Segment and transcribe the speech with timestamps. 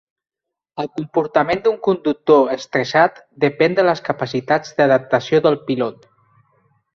[0.83, 6.11] El comportament d'un conductor estressat depèn de les capacitats d'adaptació del pilot.